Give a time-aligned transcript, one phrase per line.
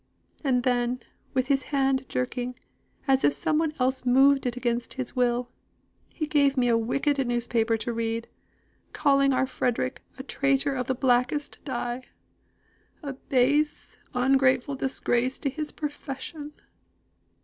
[0.43, 0.99] And then,
[1.35, 2.55] with his hand jerking,
[3.07, 5.51] as if some one else moved it against his will,
[6.09, 8.27] he gave me a wicked newspaper to read,
[8.93, 12.07] calling our Frederick a 'traitor of the blackest dye,'
[13.03, 16.53] 'a base, ungrateful disgrace to his profession.